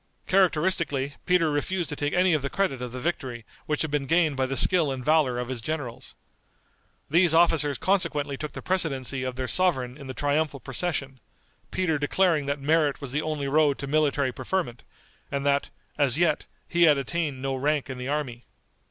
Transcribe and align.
Characteristically 0.25 1.13
Peter 1.27 1.51
refused 1.51 1.89
to 1.89 1.95
take 1.95 2.11
any 2.13 2.33
of 2.33 2.41
the 2.41 2.49
credit 2.49 2.81
of 2.81 2.91
the 2.91 2.99
victory 2.99 3.45
which 3.67 3.83
had 3.83 3.91
been 3.91 4.07
gained 4.07 4.35
by 4.35 4.47
the 4.47 4.57
skill 4.57 4.91
and 4.91 5.05
valor 5.05 5.37
of 5.37 5.47
his 5.47 5.61
generals. 5.61 6.15
These 7.07 7.35
officers 7.35 7.77
consequently 7.77 8.35
took 8.35 8.53
the 8.53 8.63
precedency 8.63 9.21
of 9.21 9.35
their 9.35 9.47
sovereign 9.47 9.97
in 9.99 10.07
the 10.07 10.15
triumphal 10.15 10.59
procession, 10.59 11.19
Peter 11.69 11.99
declaring 11.99 12.47
that 12.47 12.59
merit 12.59 12.99
was 12.99 13.11
the 13.11 13.21
only 13.21 13.47
road 13.47 13.77
to 13.77 13.85
military 13.85 14.31
preferment, 14.31 14.81
and 15.29 15.45
that, 15.45 15.69
as 15.99 16.17
yet, 16.17 16.47
he 16.67 16.85
had 16.85 16.97
attained 16.97 17.39
no 17.39 17.55
rank 17.55 17.87
in 17.87 17.99
the 17.99 18.07
army. 18.07 18.41